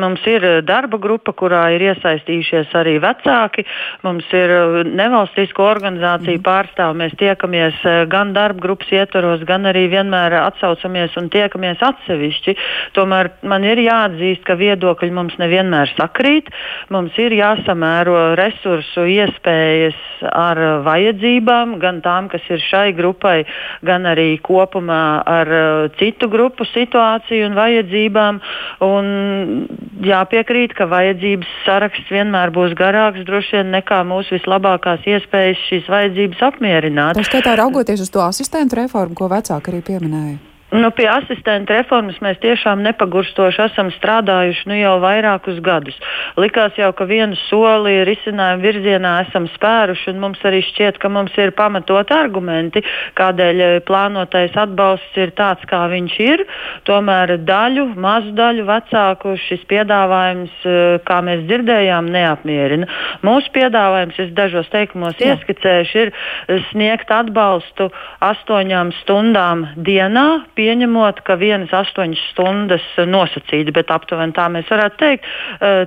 Mums 0.00 0.24
ir 0.26 0.46
e, 0.48 0.52
darba 0.64 0.96
grupa, 1.02 1.34
kurā 1.36 1.66
ir 1.74 1.84
iesaistījušies 1.90 2.72
arī 2.80 2.94
vecāki. 3.04 3.66
Mums 4.06 4.30
ir 4.32 4.54
e, 4.56 4.62
nevalstisko 4.96 5.66
organizāciju 5.68 6.38
mm. 6.40 6.44
pārstāvi. 6.46 6.98
Mēs 7.02 7.18
tiekamies 7.20 7.84
gan 8.10 8.32
darba 8.32 8.64
grupas 8.64 8.90
ietvaros, 8.96 9.44
gan 9.46 9.68
arī 9.68 9.84
vienmēr 9.92 10.38
atsaucamies 10.40 11.18
un 11.20 11.28
tiekamies 11.30 11.84
atsevišķi. 11.84 12.56
Tomēr 12.96 13.30
man 13.44 13.68
ir 13.68 13.84
jāatzīst, 13.84 14.46
ka 14.48 14.56
viedokļi 14.56 15.12
mums 15.14 15.36
nevienmēr 15.42 15.92
sakrīt. 15.98 16.48
Mums 16.94 17.20
ir 17.20 17.36
jāsamēro 17.36 18.32
resursu 18.40 19.04
iespējas 19.18 20.00
ar 20.32 20.64
vajadzību 20.86 21.31
vajadzībām, 21.32 21.78
gan 21.80 22.00
tām, 22.02 22.28
kas 22.28 22.42
ir 22.50 22.60
šai 22.60 22.92
grupai, 22.92 23.44
gan 23.82 24.04
arī 24.06 24.38
kopumā 24.42 25.22
ar 25.24 25.48
uh, 25.48 25.90
citu 25.98 26.28
grupu 26.28 26.64
situāciju 26.64 27.48
un 27.48 27.54
vajadzībām. 27.54 28.40
Un 28.82 29.68
jāpiekrīt, 30.02 30.74
ka 30.74 30.86
vajadzības 30.86 31.48
saraksts 31.64 32.10
vienmēr 32.10 32.52
būs 32.52 32.74
garāks 32.74 33.24
droši 33.24 33.58
vien 33.58 33.72
nekā 33.72 34.02
mūsu 34.04 34.38
vislabākās 34.38 35.04
iespējas 35.06 35.58
šīs 35.68 35.88
vajadzības 35.88 36.42
apmierināt. 36.42 37.16
Tā 37.16 37.24
skaitā 37.26 37.56
raugoties 37.56 38.00
uz 38.00 38.10
to 38.10 38.22
asistentu 38.22 38.76
reformu, 38.76 39.14
ko 39.14 39.28
vecāki 39.28 39.72
arī 39.72 39.82
pieminēja. 39.82 40.51
Nu, 40.72 40.88
pie 40.96 41.04
asistenta 41.04 41.74
reformas 41.76 42.16
mēs 42.24 42.38
tiešām 42.40 42.80
nepagurstoši 42.86 43.60
esam 43.66 43.90
strādājuši 43.92 44.70
nu, 44.70 44.76
jau 44.78 44.94
vairākus 45.02 45.58
gadus. 45.60 45.98
Likās 46.40 46.78
jau, 46.80 46.88
ka 46.96 47.04
vienu 47.04 47.36
soli 47.44 47.98
risinājumu 48.08 48.64
virzienā 48.64 49.10
esam 49.26 49.50
spēruši, 49.52 50.08
un 50.14 50.22
mums 50.22 50.40
arī 50.48 50.62
šķiet, 50.64 50.96
ka 51.02 51.10
mums 51.12 51.36
ir 51.36 51.52
pamatot 51.58 52.08
argumenti, 52.16 52.80
kādēļ 53.20 53.60
eh, 53.66 53.74
plānotais 53.84 54.56
atbalsts 54.56 55.18
ir 55.20 55.34
tāds, 55.36 55.66
kā 55.68 55.82
viņš 55.92 56.16
ir. 56.24 56.44
Tomēr 56.88 57.34
daļu, 57.44 57.90
mazu 58.00 58.32
daļu 58.40 58.64
vecāku 58.70 59.36
šis 59.44 59.68
piedāvājums, 59.68 60.56
eh, 60.64 60.96
kā 61.04 61.20
mēs 61.28 61.44
dzirdējām, 61.52 62.08
neapmierina. 62.16 62.88
Mūsu 63.28 63.52
piedāvājums, 63.58 64.22
es 64.24 64.32
dažos 64.40 64.72
teikumos 64.72 65.20
Jā. 65.20 65.36
ieskicējuši, 65.36 66.08
ir 66.08 66.64
sniegt 66.70 67.12
atbalstu 67.12 67.92
astoņām 68.24 68.96
stundām 69.02 69.68
dienā 69.76 70.26
pieņemot, 70.62 71.22
ka 71.26 71.36
vienas 71.40 71.72
astoņas 71.74 72.22
stundas 72.30 72.84
nosacīta, 73.10 73.74
bet 73.74 73.90
aptuveni 73.90 74.34
tā 74.36 74.46
mēs 74.52 74.70
varētu 74.70 74.98
teikt, 75.00 75.28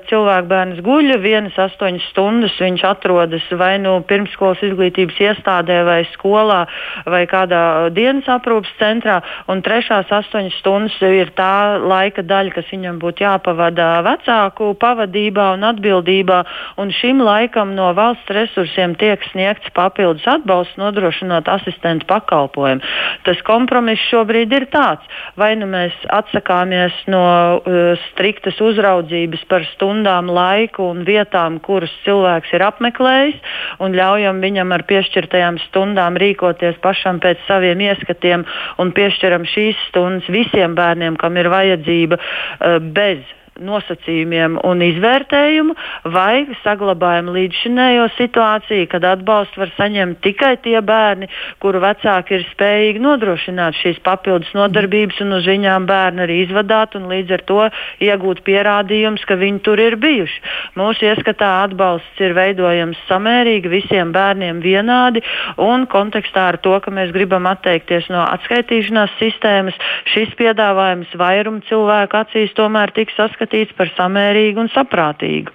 cilvēku 0.10 0.50
bērns 0.51 0.82
guļ, 0.86 1.15
vienas 1.24 1.55
astoņas 1.65 2.10
stundas 2.12 2.55
viņš 2.60 2.84
atrodas 2.89 3.46
vai 3.55 3.75
nu 3.82 3.98
pirmskolas 4.08 4.63
izglītības 4.65 5.22
iestādē, 5.29 5.82
vai 5.88 6.00
skolā, 6.13 6.65
vai 7.10 7.24
kādā 7.32 7.62
dienas 7.96 8.27
aprūpas 8.32 8.74
centrā, 8.82 9.22
un 9.51 9.63
trešās 9.65 10.12
astoņas 10.20 10.60
stundas 10.60 10.98
ir 11.05 11.32
tā 11.38 11.77
laika 11.79 12.25
daļa, 12.25 12.55
kas 12.58 12.72
viņam 12.74 13.00
būtu 13.03 13.25
jāpavada 13.25 13.89
vecāku 14.05 14.74
pavadībā 14.82 15.51
un 15.55 15.67
atbildībā, 15.72 16.41
un 16.82 16.91
šim 16.96 17.24
laikam 17.24 17.75
no 17.77 17.91
valsts 17.98 18.34
resursiem 18.36 18.98
tiek 19.00 19.24
sniegts 19.32 19.72
papildus 19.75 20.25
atbalsts, 20.29 20.77
nodrošinot 20.82 21.48
asistentu 21.51 22.08
pakalpojumu. 22.10 22.84
Tas 23.25 23.41
kompromiss 23.48 24.10
šobrīd 24.12 24.53
ir 24.55 24.64
ir 24.65 24.72
tāds, 24.74 25.05
vai 25.39 25.53
nu 25.60 25.69
mēs 25.69 25.93
atsakāmies 26.13 26.98
no 27.12 27.22
uh, 27.62 27.93
striktas 28.10 28.60
uzraudzības 28.63 29.45
par 29.51 29.65
stundām, 29.74 30.31
laiku 30.34 30.89
un 30.89 31.05
vietām, 31.07 31.60
kuras 31.63 31.93
cilvēks 32.05 32.53
ir 32.57 32.65
apmeklējis, 32.65 33.39
un 33.86 33.95
ļaujam 33.98 34.41
viņam 34.43 34.75
ar 34.75 34.86
piešķirtajām 34.89 35.62
stundām 35.69 36.19
rīkoties 36.22 36.81
pašam 36.84 37.22
pēc 37.24 37.41
saviem 37.48 37.86
ieskatiem 37.86 38.45
un 38.81 38.93
piešķiram 38.95 39.48
šīs 39.53 39.88
stundas 39.89 40.29
visiem 40.31 40.75
bērniem, 40.77 41.19
kam 41.22 41.38
ir 41.38 41.51
vajadzība 41.53 42.19
uh, 42.19 42.79
bez 42.79 43.24
nosacījumiem 43.64 44.58
un 44.68 44.82
izvērtējumu, 44.84 45.76
vai 46.12 46.44
saglabājam 46.64 47.30
līdzšinējo 47.32 48.08
situāciju, 48.18 48.88
kad 48.92 49.06
atbalstu 49.08 49.62
var 49.62 49.72
saņemt 49.78 50.20
tikai 50.26 50.56
tie 50.64 50.76
bērni, 50.84 51.30
kuru 51.64 51.80
vecāki 51.84 52.36
ir 52.36 52.44
spējīgi 52.50 53.04
nodrošināt 53.04 53.78
šīs 53.80 54.02
papildus 54.04 54.52
nodarbības 54.58 55.22
un 55.24 55.38
uz 55.38 55.48
viņām 55.48 55.88
bērni 55.88 56.26
arī 56.26 56.42
izvadāt 56.44 56.98
un 57.00 57.08
līdz 57.12 57.32
ar 57.38 57.46
to 57.48 57.62
iegūt 58.04 58.44
pierādījumus, 58.48 59.24
ka 59.24 59.40
viņi 59.40 59.64
tur 59.64 59.80
ir 59.80 59.96
bijuši. 60.04 60.44
Mūsu 60.76 61.08
ieskatā 61.08 61.54
atbalsts 61.64 62.20
ir 62.20 62.36
veidojams 62.36 63.00
samērīgi 63.08 63.72
visiem 63.72 64.12
bērniem 64.16 64.60
vienādi 64.66 65.24
un 65.64 65.88
kontekstā 65.88 66.50
ar 66.52 66.60
to, 66.60 66.76
ka 66.84 66.92
mēs 66.92 67.16
gribam 67.16 67.48
atteikties 67.48 68.12
no 68.12 68.28
atskaitīšanās 68.36 69.16
sistēmas, 69.22 69.80
šis 70.12 70.36
piedāvājums 70.36 71.16
vairumu 71.16 71.64
cilvēku 71.70 72.20
acīs 72.20 72.52
tomēr 72.60 72.92
tiks 72.92 73.16
saskatīts 73.16 73.45
uzskatīts 73.46 73.75
par 73.78 73.90
samērīgu 73.98 74.60
un 74.66 74.70
saprātīgu. 74.74 75.52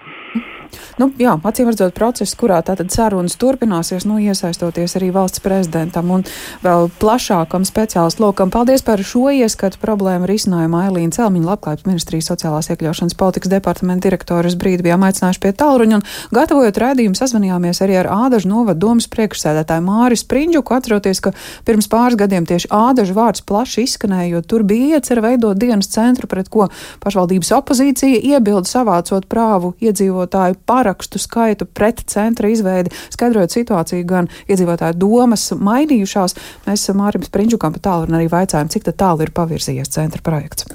Nu, 0.99 1.09
jā, 1.19 1.33
acīm 1.47 1.69
redzot, 1.71 1.93
process, 1.97 2.35
kurā 2.37 2.59
tātad 2.65 2.91
sarunas 2.93 3.37
turpināsies, 3.39 4.05
nu, 4.09 4.19
iesaistoties 4.21 4.97
arī 4.99 5.11
valsts 5.15 5.41
prezidentam 5.43 6.11
un 6.13 6.25
vēl 6.63 6.89
plašākam 7.01 7.65
speciālistu 7.67 8.25
lokam. 8.25 8.51
Paldies 8.53 8.83
par 8.85 9.01
šo 9.05 9.29
ieskatu 9.33 9.79
problēmu 9.81 10.29
risinājumu 10.29 10.81
Ailīna 10.81 11.15
Celmiņa, 11.15 11.49
Labklājības 11.51 11.87
ministrijas 11.87 12.29
sociālās 12.31 12.71
iekļaušanas 12.71 13.17
politikas 13.17 13.51
departamenta 13.53 14.07
direktoras 14.07 14.57
brīdi 14.59 14.85
bijām 14.87 15.05
aicinājuši 15.07 15.41
pie 15.43 15.53
tālruņa 15.61 15.99
un 15.99 16.05
gatavojot 16.35 16.81
rādījumu 16.85 17.17
sazvanījāmies 17.17 17.81
arī 17.85 17.97
ar 18.01 18.11
Ādažu 18.11 18.51
novadu 18.51 18.85
domas 18.85 19.07
priekšsēdētāju 19.11 19.85
Māris 19.85 20.25
Prindžuku, 20.27 20.75
atceroties, 20.75 21.21
ka 21.23 21.33
pirms 21.67 21.89
pāris 21.91 22.19
gadiem 22.19 22.47
tieši 22.49 22.71
Ādažu 22.75 23.15
vārds 23.17 23.45
plaši 23.47 23.85
izskanēja, 23.87 24.29
jo 24.35 24.43
tur 24.45 24.65
bija 24.67 24.99
iecer 24.99 25.21
veidot 25.23 25.59
dienas 25.59 25.89
centru, 25.91 26.29
pret 26.31 26.49
ko 26.51 26.69
pašvaldības 27.03 27.51
opozīcija 27.57 28.21
iebilda 28.33 28.69
savācot 28.69 29.27
prāvu 29.31 29.73
iedzīvotāju 29.81 30.60
parakstu 30.67 31.21
skaitu 31.21 31.65
pret 31.65 32.03
centra 32.11 32.51
izveidi, 32.51 32.93
skaidrojot 33.13 33.55
situāciju, 33.55 34.05
gan 34.07 34.29
iedzīvotāju 34.47 34.99
domas 35.01 35.49
mainījušās. 35.57 36.37
Mēs 36.67 36.87
Mārim 36.97 37.25
Sprinčukam 37.25 37.75
pa 37.77 37.83
tālu 37.89 38.09
arī 38.11 38.29
vaicājām, 38.31 38.71
cik 38.71 38.89
tālu 38.91 39.25
ir 39.25 39.35
pavirzījies 39.35 39.93
centra 39.93 40.23
projekts. 40.23 40.69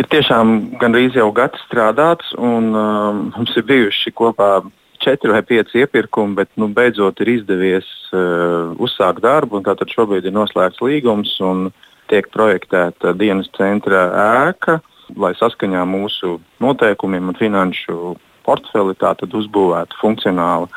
Ir 0.00 0.06
tiešām 0.08 0.78
gandrīz 0.80 1.16
jau 1.18 1.28
gads 1.36 1.60
strādāts, 1.66 2.30
un 2.38 2.70
um, 2.72 3.24
mums 3.34 3.56
ir 3.58 3.66
bijuši 3.68 4.12
kopā 4.16 4.62
četri 5.00 5.32
vai 5.32 5.42
pieci 5.44 5.82
iepirkumi, 5.82 6.36
bet 6.38 6.52
nu, 6.60 6.70
beidzot 6.72 7.20
ir 7.20 7.34
izdevies 7.34 7.88
uh, 8.12 8.72
uzsākt 8.80 9.20
darbu. 9.24 9.60
Tātad 9.64 9.92
šobrīd 9.92 10.28
ir 10.28 10.36
noslēgts 10.36 10.80
līgums 10.84 11.34
un 11.44 11.68
tiek 12.12 12.28
projektēta 12.32 13.14
dienas 13.18 13.50
centra 13.56 14.06
ēka, 14.46 14.78
lai 15.20 15.32
saskaņā 15.38 15.84
mūsu 15.88 16.38
noteikumiem 16.62 17.32
un 17.32 17.38
finanšu 17.38 18.14
portfeli, 18.50 18.98
tātad 18.98 19.34
uzbūvētu 19.38 20.00
funkcionālu 20.02 20.68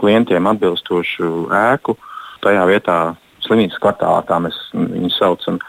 klientiem 0.00 0.48
atbilstošu 0.50 1.50
ēku. 1.52 1.96
Tajā 2.42 2.64
vietā 2.70 2.98
slimnīcas 3.44 3.80
kvartālā, 3.82 4.24
tā 4.26 4.40
mēs 4.42 4.58
viņu 4.72 5.12
saucam. 5.14 5.60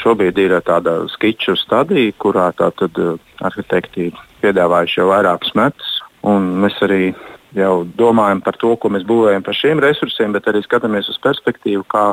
Šobrīd 0.00 0.38
ir 0.40 0.54
tāda 0.64 1.02
skiču 1.12 1.56
stadija, 1.60 2.14
kurā 2.22 2.48
tātad 2.56 2.96
eh, 3.02 3.18
arhitekti 3.44 4.08
piedāvājuši 4.42 5.00
jau 5.02 5.10
vairākus 5.10 5.54
metus. 5.58 5.98
Mēs 6.22 6.78
arī 6.86 7.12
jau 7.56 7.82
domājam 7.98 8.40
par 8.44 8.56
to, 8.60 8.72
ko 8.80 8.90
mēs 8.94 9.04
būvējam 9.08 9.44
par 9.44 9.58
šiem 9.58 9.82
resursiem, 9.82 10.32
bet 10.32 10.48
arī 10.48 10.62
skatāmies 10.64 11.10
uz 11.12 11.18
perspektīvu, 11.22 11.84
kā 11.90 12.12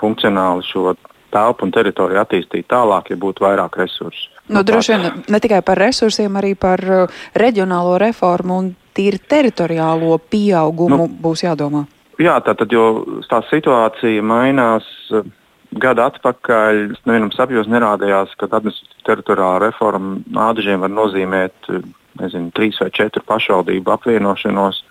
funkcionāli 0.00 0.64
šo 0.64 0.94
telpu 1.34 1.66
un 1.66 1.72
teritoriju 1.74 2.20
attīstīt 2.22 2.68
tālāk, 2.70 3.12
ja 3.12 3.20
būtu 3.20 3.44
vairāk 3.44 3.78
resursu. 3.80 4.30
Nu, 4.48 4.62
droši 4.64 4.94
vien 4.94 5.22
ne 5.28 5.40
tikai 5.44 5.60
par 5.64 5.80
resursiem, 5.80 6.36
arī 6.40 6.54
par 6.56 6.82
uh, 6.84 7.18
reģionālo 7.36 7.98
reformu 8.00 8.60
un 8.62 8.70
tīri 8.96 9.20
teritoriālo 9.20 10.16
pieaugumu 10.30 11.02
nu, 11.04 11.08
būs 11.24 11.44
jādomā. 11.44 11.84
Jā, 12.18 12.38
tātad, 12.42 12.72
jo 12.72 12.86
tā 13.30 13.42
situācija 13.50 14.24
mainās. 14.24 14.88
Uh, 15.12 15.26
gadu 15.68 16.00
atpakaļ 16.00 16.78
nevienam 17.04 17.28
sapņos 17.34 17.68
nerādījās, 17.68 18.32
ka 18.40 18.48
administratīva 18.48 19.04
teritoriālā 19.10 19.58
reforma 19.66 20.46
ādažiem 20.48 20.80
var 20.80 20.94
nozīmēt 20.94 21.68
uh, 21.68 21.84
nezinu, 22.22 22.52
trīs 22.56 22.80
vai 22.80 22.88
četru 22.94 23.22
pašvaldību 23.28 23.92
apvienošanos 23.94 24.82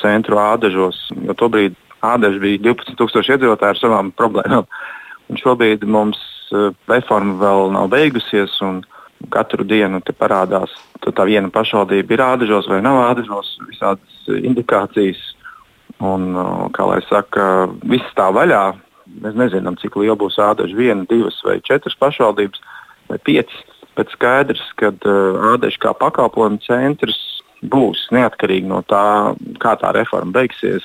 centru 0.00 0.38
ādažos. 0.38 0.98
Jo 1.26 1.34
tobrīd 1.38 1.76
ādaži 2.06 2.40
bija 2.42 2.60
12,000 2.70 3.36
iedzīvotāji 3.36 3.74
ar 3.74 3.80
savām 3.80 4.12
problēmām. 4.16 4.66
Un 5.32 5.40
šobrīd 5.40 5.86
mums 5.88 6.20
reforma 6.90 7.38
vēl 7.40 7.70
nav 7.72 7.86
beigusies, 7.92 8.58
un 8.60 8.82
katru 9.32 9.64
dienu 9.64 10.02
parādās, 10.12 10.74
ka 11.00 11.12
tā 11.16 11.24
viena 11.24 11.48
pašvaldība 11.52 12.12
ir 12.12 12.22
ādažos 12.24 12.68
vai 12.68 12.82
nav 12.84 12.98
ādažos, 13.06 13.54
visādas 13.70 14.26
indikācijas. 14.28 15.22
Un, 16.02 16.34
kā 16.74 16.84
lai 16.88 16.98
saka, 17.06 17.68
viss 17.86 18.08
stāv 18.10 18.34
vaļā. 18.40 18.62
Mēs 19.22 19.36
nezinām, 19.38 19.76
cik 19.78 19.96
liela 20.00 20.16
būs 20.18 20.38
ādaža, 20.42 20.74
viena, 20.74 21.06
divas 21.08 21.36
vai 21.46 21.60
četras 21.62 21.94
pašvaldības 22.00 22.60
vai 23.08 23.18
piecas. 23.22 23.60
Bet 23.96 24.10
skaidrs, 24.10 24.64
ka 24.80 24.90
ādaža 25.52 25.78
kā 25.78 25.92
pakalpojumu 26.00 26.60
centrs 26.64 27.20
būs 27.62 28.08
neatkarīgi 28.12 28.66
no 28.66 28.80
tā, 28.90 29.36
kā 29.62 29.76
tā 29.78 29.92
reforma 29.94 30.34
beigsies. 30.40 30.84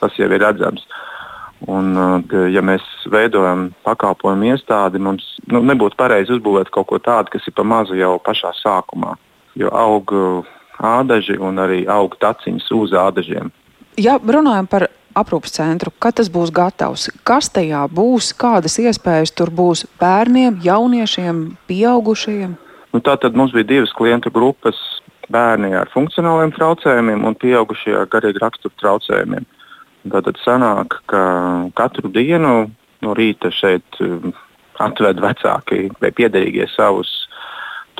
Tas 0.00 0.18
jau 0.18 0.30
ir 0.30 0.40
redzams. 0.40 0.86
Un, 1.68 1.92
ja 2.48 2.62
mēs 2.64 2.84
veidojam 3.12 3.66
pakalpojumu 3.84 4.54
iestādi, 4.54 5.00
mums 5.02 5.26
nu, 5.52 5.60
nebūtu 5.60 5.98
pareizi 6.00 6.32
uzbūvēt 6.38 6.70
kaut 6.72 6.88
ko 6.88 7.00
tādu, 7.02 7.34
kas 7.34 7.44
ir 7.50 7.52
pa 7.56 7.66
mazu 7.68 7.98
jau 7.98 8.14
pašā 8.24 8.54
sākumā. 8.62 9.16
Jo 9.60 9.68
aug 9.76 10.14
ādaži 10.80 11.36
un 11.36 11.60
arī 11.60 11.82
aug 11.90 12.16
taciņas 12.20 12.70
uz 12.72 12.94
ādažiem. 12.96 13.50
Ja 14.00 14.16
runājam 14.16 14.70
par 14.70 14.86
aprūpas 15.18 15.52
centru, 15.58 15.92
kad 15.98 16.16
tas 16.20 16.30
būs 16.32 16.52
gatavs, 16.54 17.08
kas 17.26 17.50
tajā 17.52 17.82
būs, 17.92 18.32
kādas 18.38 18.78
iespējas 18.80 19.34
tur 19.34 19.50
būs 19.50 19.84
bērniem, 20.00 20.60
jauniešiem, 20.64 21.42
pieaugušajiem? 21.68 22.56
Nu, 22.90 23.02
tā 23.04 23.16
tad 23.20 23.36
mums 23.38 23.52
bija 23.54 23.68
divas 23.68 23.92
klientu 23.94 24.32
grupas- 24.34 24.78
bērni 25.34 25.74
ar 25.78 25.90
funkcionāliem 25.94 26.54
traucējumiem 26.56 27.24
un 27.24 27.34
pieaugušie 27.34 27.94
ar 28.00 28.06
garīgi 28.06 28.42
raksturu 28.42 28.74
traucējumiem. 28.82 29.46
Tad 30.08 30.38
sanāk, 30.40 30.96
ka 31.10 31.22
katru 31.76 32.08
dienu 32.12 32.70
no 33.04 33.16
rīta 33.16 33.50
šeit 33.52 34.00
um, 34.00 34.32
atved 34.80 35.20
vecāki 35.20 35.90
vai 36.00 36.10
piederīgie 36.16 36.66
savus 36.72 37.10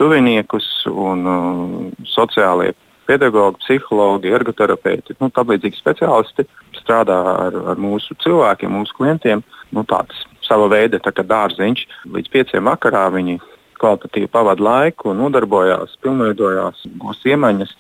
tuviniekus 0.01 0.69
un 0.89 1.29
uh, 1.29 2.07
sociālie 2.09 2.73
pedagogi, 3.11 3.61
psihologi, 3.65 4.33
ergoterapeiti, 4.33 5.17
nu, 5.21 5.29
tālīdzīgi 5.35 5.77
speciālisti 5.77 6.47
strādā 6.79 7.19
ar, 7.49 7.57
ar 7.73 7.81
mūsu 7.81 8.17
cilvēkiem, 8.23 8.73
mūsu 8.79 8.97
klientiem. 8.97 9.45
Nu, 9.75 9.85
tāds 9.85 10.25
sava 10.47 10.71
veida 10.71 11.01
tā 11.03 11.13
dārziņš. 11.13 11.87
Līdz 12.15 12.33
pieciem 12.33 12.71
vakarā 12.71 13.09
viņi 13.15 13.41
kvalitatīvi 13.81 14.31
pavada 14.33 14.63
laiku, 14.63 15.15
nodarbojās, 15.17 15.97
pilnveidojās, 16.05 16.85
gūst 17.01 17.27
iemaņas 17.29 17.75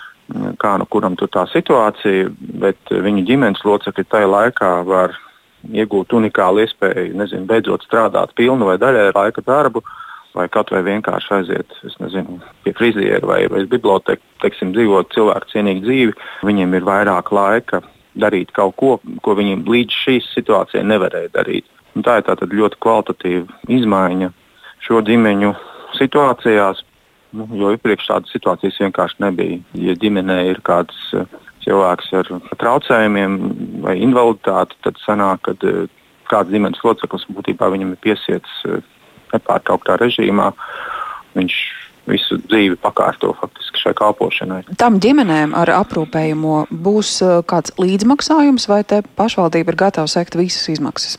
kā 0.61 0.77
nu 0.79 0.87
kuram 0.91 1.17
tur 1.19 1.31
tā 1.33 1.47
situācija, 1.51 2.31
bet 2.63 2.93
viņu 2.93 3.25
ģimenes 3.29 3.65
locekļi 3.67 4.07
tajā 4.11 4.29
laikā 4.31 4.71
var 4.89 5.17
iegūt 5.69 6.15
unikālu 6.17 6.65
iespēju, 6.65 7.17
nezinu, 7.21 7.49
beidzot 7.49 7.85
strādāt 7.85 8.33
pilnu 8.39 8.69
vai 8.69 8.79
daļēju 8.81 9.17
laika 9.17 9.45
darbu, 9.47 9.83
vai 10.35 10.47
kaut 10.53 10.71
vai 10.73 10.83
vienkārši 10.87 11.33
aiziet 11.37 11.75
nezinu, 12.01 12.39
pie 12.65 12.75
friziera 12.79 13.27
vai, 13.27 13.43
vai 13.51 13.65
biblioteka, 13.69 14.23
teiksim, 14.45 14.75
dzīvot 14.77 15.11
cilvēku 15.15 15.51
cienīgu 15.53 15.85
dzīvi. 15.87 16.15
Viņiem 16.47 16.77
ir 16.79 16.87
vairāk 16.87 17.33
laika 17.35 17.83
darīt 18.21 18.53
kaut 18.57 18.77
ko, 18.81 18.93
ko 19.25 19.35
viņi 19.39 19.61
līdz 19.67 19.99
šīs 20.05 20.31
situācijai 20.37 20.87
nevarēja 20.87 21.35
darīt. 21.35 21.67
Un 21.97 22.07
tā 22.07 22.21
ir 22.21 22.29
tātad 22.29 22.55
ļoti 22.55 22.79
kvalitatīva 22.83 23.61
izmaiņa 23.81 24.31
šo 24.87 25.03
ģimeņu 25.07 25.51
situācijās, 25.99 26.85
Nu, 27.37 27.47
jo 27.55 27.71
iepriekš 27.75 28.09
tādas 28.11 28.33
situācijas 28.35 28.81
vienkārši 28.83 29.23
nebija. 29.23 29.61
Ja 29.79 29.95
ģimenē 30.03 30.39
ir 30.51 30.63
kāds 30.67 30.97
uh, 31.15 31.29
cilvēks 31.65 32.11
ar 32.19 32.31
traucējumiem 32.59 33.37
vai 33.85 33.99
invaliditāti, 34.03 34.79
tad 34.87 34.99
sanāk, 35.05 35.45
ka 35.47 35.55
uh, 35.69 35.85
kāds 36.31 36.51
ģimenes 36.51 36.83
loceklis 36.87 37.29
būtībā 37.31 37.71
viņam 37.71 37.95
ir 37.95 38.03
piesiets 38.03 38.65
uh, 38.67 38.81
nepārtrauktā 39.35 40.01
režīmā. 40.01 40.51
Viņš 41.39 41.61
visu 42.11 42.41
dzīvi 42.51 42.79
pakārto 42.83 43.31
faktiski 43.39 43.85
šai 43.85 43.95
kalpošanai. 43.99 44.63
Tam 44.81 44.99
ģimenēm 45.03 45.55
ar 45.55 45.71
aprūpējumu 45.77 46.65
būs 46.71 47.19
kāds 47.47 47.75
līdzmaksājums, 47.79 48.67
vai 48.71 48.83
te 48.83 49.03
pašvaldība 49.21 49.75
ir 49.75 49.81
gatava 49.85 50.11
sekt 50.11 50.39
visas 50.39 50.67
izmaksas? 50.73 51.19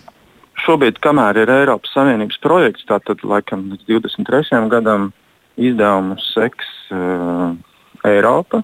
Šobrīd, 0.62 1.00
kamēr 1.02 1.40
ir 1.42 1.50
Eiropas 1.54 1.94
Savienības 1.96 2.38
projekts, 2.44 2.86
tātad 2.90 3.24
laikam 3.26 3.70
līdz 3.72 3.88
23. 3.88 4.60
gadam, 4.74 5.10
izdevumus 5.58 6.32
seks 6.36 6.68
uh, 6.94 7.52
Eiropa, 8.08 8.62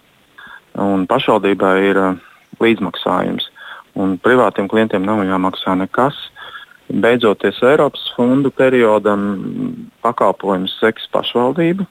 un 0.77 1.05
pašvaldībai 1.09 1.75
ir 1.89 1.99
uh, 2.01 2.17
līdzmaksājums. 2.63 3.49
Un 3.97 4.17
privātiem 4.21 4.69
klientiem 4.69 5.05
nav 5.05 5.23
jāmaksā 5.25 5.73
nekas. 5.79 6.17
Beidzoties 6.87 7.59
Eiropas 7.65 8.05
fondu 8.15 8.51
periodam, 8.53 9.23
pakalpojumus 10.05 10.77
seks 10.79 11.09
pašvaldība, 11.11 11.87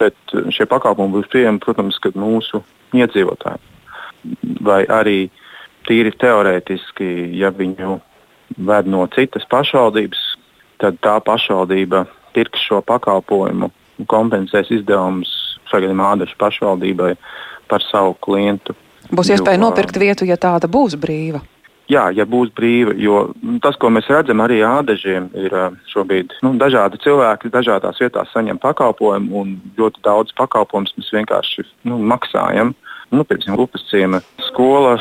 bet 0.00 0.16
šie 0.50 0.66
pakalpojumi 0.66 1.14
būs 1.18 1.30
pieejami, 1.30 1.62
protams, 1.62 2.00
mūsu 2.16 2.64
iedzīvotājiem. 2.96 3.70
Vai 4.64 4.82
arī 4.88 5.28
tīri 5.86 6.14
teorētiski, 6.16 7.28
ja 7.36 7.52
viņu 7.52 8.00
ved 8.56 8.88
no 8.88 9.04
citas 9.14 9.44
pašvaldības, 9.52 10.22
tad 10.80 10.98
tā 11.04 11.18
pašvaldība 11.22 12.06
pirks 12.34 12.64
šo 12.66 12.80
pakalpojumu 12.82 13.70
kompensēs 14.10 14.70
izdevumus 14.74 15.32
šajā 15.70 15.94
Ādašu 15.94 16.36
pašvaldībai 16.38 17.14
par 17.70 17.82
savu 17.90 18.14
klientu. 18.22 18.76
Būs 19.14 19.30
iespēja 19.32 19.58
jo, 19.58 19.64
nopirkt 19.66 19.98
vietu, 20.00 20.26
ja 20.28 20.36
tāda 20.40 20.68
būs 20.70 20.96
brīva. 21.00 21.42
Jā, 21.90 22.06
ja 22.16 22.24
būs 22.24 22.48
brīva, 22.56 22.94
jo 22.96 23.34
tas, 23.60 23.76
ko 23.76 23.90
mēs 23.92 24.08
redzam 24.08 24.40
arī 24.40 24.62
ādažiem, 24.64 25.26
ir 25.36 25.52
šobrīd 25.92 26.32
nu, 26.44 26.54
dažādi 26.60 27.00
cilvēki 27.04 27.52
dažādās 27.52 28.00
vietās 28.00 28.30
saņem 28.32 28.60
pakalpojumu, 28.62 29.42
un 29.42 29.52
ļoti 29.76 30.00
daudz 30.06 30.32
pakalpojumus 30.38 30.94
mēs 30.96 31.12
vienkārši 31.18 31.66
nu, 31.90 32.00
maksājam. 32.00 32.72
Nu, 33.12 33.22
piemēram, 33.28 33.60
upes 33.60 33.84
ciema 33.90 34.22
skola 34.46 34.96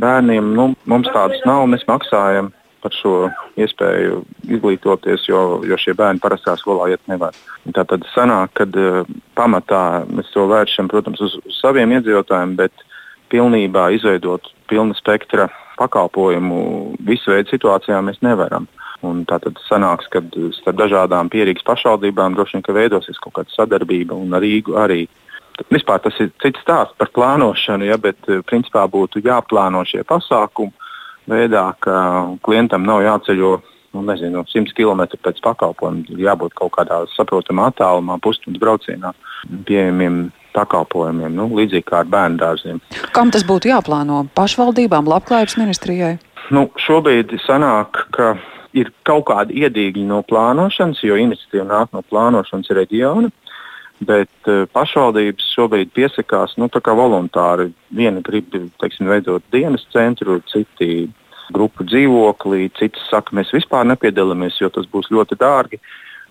bērniem, 0.00 0.54
nu, 0.54 0.70
mums 0.88 1.10
tādas 1.10 1.42
nav, 1.48 1.66
mēs 1.68 1.82
maksājam 1.90 2.52
par 2.82 2.94
šo 2.96 3.14
iespēju 3.60 4.22
izglītoties, 4.48 5.26
jo, 5.28 5.60
jo 5.66 5.78
šie 5.80 5.94
bērni 5.98 6.22
parastā 6.22 6.56
skolā 6.60 6.90
iet 6.92 7.02
nevar. 7.10 7.36
Tā 7.76 7.84
tad 7.88 8.06
sanāk, 8.14 8.54
ka 8.58 8.66
uh, 8.68 9.08
pamatā 9.38 10.04
mēs 10.10 10.32
to 10.34 10.46
vēršam, 10.50 10.90
protams, 10.92 11.20
uz, 11.24 11.36
uz 11.44 11.60
saviem 11.60 11.92
iedzīvotājiem, 11.98 12.56
bet 12.60 12.86
pilnībā 13.30 13.90
izveidot 13.96 14.50
pilna 14.70 14.96
spektra 14.98 15.48
pakalpojumu 15.80 16.60
visu 17.06 17.32
veidu 17.32 17.54
situācijām 17.54 18.10
mēs 18.10 18.20
nevaram. 18.26 18.68
Un 19.06 19.22
tā 19.24 19.38
tad 19.40 19.56
sanāks, 19.64 20.10
ka 20.12 20.20
starp 20.58 20.76
dažādām 20.76 21.30
pierīgas 21.32 21.64
pašvaldībām 21.64 22.36
droši 22.36 22.58
vien 22.58 22.76
veidosies 22.76 23.20
kaut 23.22 23.38
kāda 23.38 23.54
sadarbība 23.54 24.16
un 24.16 24.36
ar 24.36 24.44
Rīgu 24.44 24.76
arī. 24.76 25.06
Vispār 25.72 26.02
tas 26.04 26.16
ir 26.20 26.28
cits 26.40 26.60
stāsts 26.64 26.96
par 27.00 27.08
plānošanu, 27.16 27.88
ja, 27.88 27.96
bet 28.00 28.28
principā 28.48 28.84
būtu 28.88 29.22
jāplāno 29.24 29.82
šie 29.88 30.04
pasākumi 30.08 30.72
veidā, 31.28 31.66
ka 31.82 31.96
klientam 32.46 32.86
nav 32.88 33.02
jāceļo 33.04 33.52
nu, 33.92 34.02
nezinu, 34.06 34.44
100 34.46 34.74
km 34.76 35.02
pēc 35.18 35.40
pakalpojuma. 35.44 36.06
Ir 36.14 36.26
jābūt 36.28 36.54
kaut 36.58 36.74
kādā 36.76 37.02
saprotamā 37.16 37.70
attālumā, 37.72 38.20
pusstundas 38.22 38.62
braucienā 38.62 39.12
pieejamiem 39.66 40.28
pakalpojumiem, 40.54 41.34
nu, 41.34 41.48
līdzīgi 41.58 41.86
kā 41.86 42.02
ar 42.02 42.10
bērnu 42.10 42.40
dārziem. 42.40 42.80
Kam 43.14 43.30
tas 43.34 43.44
būtu 43.46 43.70
jāplāno? 43.70 44.24
Pašvaldībām, 44.34 45.10
labklājības 45.10 45.58
ministrijai? 45.60 46.16
Nu, 46.54 46.68
šobrīd 46.82 47.36
sanāk, 47.44 48.06
ka 48.14 48.34
ir 48.74 48.90
kaut 49.06 49.28
kāda 49.30 49.54
iedīgļa 49.54 50.06
no 50.08 50.22
plānošanas, 50.26 51.02
jo 51.06 51.18
iniciatīva 51.18 51.66
nāk 51.68 51.94
no 51.94 52.02
plānošanas 52.06 52.74
reģiona. 52.80 53.30
Bet 54.00 54.48
uh, 54.48 54.64
pašvaldības 54.72 55.50
šobrīd 55.52 55.90
piesakās 55.92 56.54
nu, 56.56 56.70
voluntāri. 56.72 57.68
Viena 57.92 58.22
grib 58.24 58.48
teiksim, 58.80 59.10
veidot 59.12 59.44
dienas 59.52 59.84
centru, 59.92 60.38
citi 60.48 61.10
grupu 61.52 61.84
dzīvoklī, 61.84 62.70
citi 62.78 63.00
saka, 63.10 63.34
mēs 63.36 63.52
vispār 63.52 63.84
nepiedalāmies, 63.90 64.60
jo 64.60 64.70
tas 64.72 64.86
būs 64.88 65.10
ļoti 65.12 65.36
dārgi. 65.36 65.80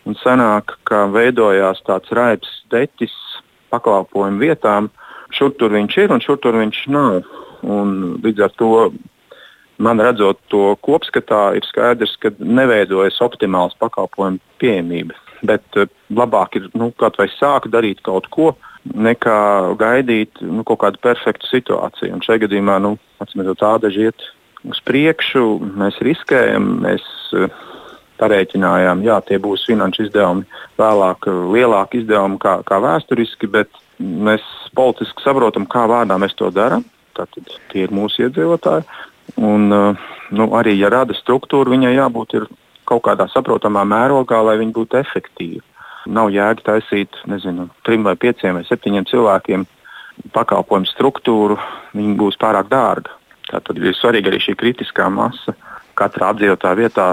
Un 0.08 0.16
sanāk, 0.18 0.78
ka 0.88 1.06
veidojās 1.14 1.84
tāds 1.86 2.10
raips 2.16 2.64
deķis 2.72 3.14
pakalpojumu 3.70 4.42
vietām. 4.42 4.90
Šur 5.30 5.54
tur 5.60 5.76
viņš 5.76 5.98
ir 6.02 6.16
un 6.16 6.24
šur 6.26 6.40
tur 6.42 6.58
viņš 6.58 6.84
nav. 6.90 7.22
Un 7.62 8.18
līdz 8.24 8.48
ar 8.48 8.54
to 8.58 8.74
man 9.78 10.02
redzot 10.02 10.40
to 10.50 10.74
kopskatā, 10.82 11.52
ir 11.60 11.68
skaidrs, 11.68 12.18
ka 12.18 12.34
neveidojas 12.40 13.22
optimāls 13.22 13.78
pakalpojumu 13.78 14.42
pieejamība 14.58 15.29
bet 15.46 15.80
uh, 15.80 15.90
labāk 16.14 16.58
ir 16.60 16.68
nu, 16.78 16.92
kaut 17.00 17.20
vai 17.20 17.30
sākt 17.34 17.72
darīt 17.74 18.04
kaut 18.06 18.30
ko, 18.34 18.54
nekā 18.90 19.40
gaidīt 19.80 20.42
nu, 20.42 20.64
kaut 20.68 20.82
kādu 20.84 21.02
perfektu 21.04 21.50
situāciju. 21.50 22.14
Un 22.16 22.24
šajā 22.26 22.46
gadījumā, 22.46 22.80
nu, 22.84 22.96
atcīmredzot, 23.24 23.62
tāda 23.62 23.92
iet 23.94 24.30
uz 24.68 24.80
priekšu, 24.88 25.44
mēs 25.80 26.00
riskējam, 26.06 26.72
mēs 26.86 27.04
uh, 27.38 27.50
parēķinājām, 28.20 29.04
jā, 29.08 29.20
tie 29.28 29.40
būs 29.42 29.68
finanšu 29.70 30.08
izdevumi, 30.08 30.48
vēlāk 30.80 31.30
uh, 31.32 31.44
lielāki 31.56 32.04
izdevumi 32.04 32.40
kā, 32.44 32.60
kā 32.68 32.82
vēsturiski, 32.84 33.52
bet 33.52 33.84
mēs 34.00 34.46
politiski 34.76 35.24
saprotam, 35.26 35.68
kā 35.70 35.86
vārdā 35.92 36.20
mēs 36.22 36.36
to 36.40 36.52
darām. 36.56 36.86
Tātad 37.18 37.52
tie 37.72 37.84
ir 37.84 37.92
mūsu 37.92 38.28
iedzīvotāji. 38.28 38.86
Un, 39.44 39.68
nu, 39.70 40.46
arī, 40.58 40.74
ja 40.80 40.90
rada 40.90 41.14
struktūra, 41.18 41.70
viņai 41.74 41.92
jābūt 41.98 42.36
kaut 42.90 43.06
kādā 43.06 43.30
saprotamā 43.32 43.86
mērogā, 43.88 44.42
lai 44.46 44.58
viņi 44.62 44.76
būtu 44.76 45.00
efektīvi. 45.00 45.64
Nav 46.10 46.32
jēga 46.34 46.66
taisīt 46.66 47.18
nezinu, 47.30 47.68
trim 47.86 48.06
vai 48.08 48.16
pieciem 48.18 48.58
vai 48.58 48.66
septiņiem 48.66 49.08
cilvēkiem 49.10 49.66
pakalpojumu 50.36 50.90
struktūru, 50.90 51.58
viņi 51.96 52.16
būs 52.20 52.40
pārāk 52.42 52.70
dārga. 52.72 53.14
Tātad 53.50 53.80
ir 53.82 53.98
svarīga 53.98 54.32
arī 54.32 54.40
šī 54.44 54.56
kritiskā 54.60 55.10
masa. 55.14 55.56
Katrā 55.98 56.32
apdzīvotā 56.34 56.72
vietā 56.80 57.10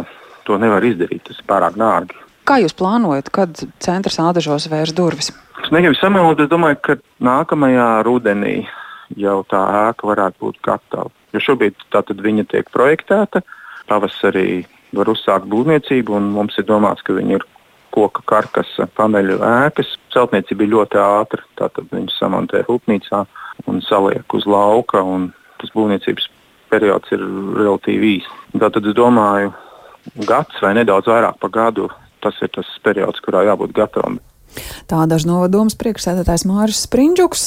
to 0.47 0.59
nevar 0.63 0.85
izdarīt, 0.85 1.25
tas 1.27 1.41
ir 1.41 1.49
pārāk 1.49 1.79
dārgi. 1.81 2.19
Kā 2.47 2.61
jūs 2.63 2.77
plānojat, 2.79 3.33
kad 3.35 3.59
centrs 3.83 4.21
ādažos 4.23 4.69
vērs 4.71 4.95
durvis? 4.95 5.33
Es 5.65 5.73
negribu 5.75 5.97
samelot, 5.99 6.39
es 6.45 6.51
domāju, 6.51 6.79
ka 6.79 6.97
nākamajā 7.25 7.89
rudenī 8.07 8.61
jau 9.19 9.41
tā 9.51 9.63
ēka 9.89 10.07
varētu 10.07 10.45
būt 10.45 10.61
gatava. 10.63 11.11
Jo 11.35 11.43
šobrīd 11.43 12.23
viņa 12.23 12.47
tiek 12.53 12.71
projektēta, 12.71 13.43
pavasarī 13.91 14.63
var 14.99 15.11
uzsākt 15.13 15.49
būvniecību, 15.53 16.17
un 16.19 16.31
mums 16.35 16.57
ir 16.61 16.67
domāts, 16.69 17.05
ka 17.07 17.17
viņi 17.17 17.39
ir 17.39 17.47
koka 17.97 18.23
karkasa 18.29 18.89
paneļu 18.99 19.41
ēkas. 19.41 19.95
Celtniecība 20.13 20.67
ir 20.67 20.73
ļoti 20.75 21.01
ātra, 21.01 21.45
tātad 21.61 21.89
viņus 21.93 22.17
samontē 22.21 22.65
rūpnīcā 22.67 23.23
un 23.71 23.83
saliek 23.85 24.37
uz 24.37 24.49
lauka, 24.49 25.01
un 25.03 25.31
tas 25.61 25.73
būvniecības 25.77 26.29
periods 26.73 27.13
ir 27.15 27.23
relatīvi 27.57 28.17
īs. 28.19 28.33
Tātad 28.57 28.89
es 28.89 28.97
domāju, 28.97 29.55
gads 30.29 30.61
vai 30.63 30.75
nedaudz 30.77 31.09
vairāk 31.11 31.41
par 31.41 31.55
gadu 31.55 31.89
tas 32.27 32.39
ir 32.43 32.51
tas 32.55 32.69
periods, 32.85 33.23
kurā 33.23 33.45
jābūt 33.47 33.75
gatavam. 33.77 34.19
Tā 34.89 35.03
dažs 35.11 35.27
novadoms 35.29 35.77
priekšsēdētājs 35.79 36.47
Māris 36.49 36.85
Sprindžuks. 36.87 37.43